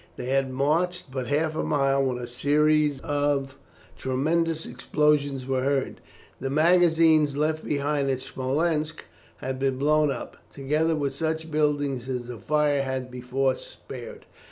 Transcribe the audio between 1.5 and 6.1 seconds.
a mile when a series of tremendous explosions were heard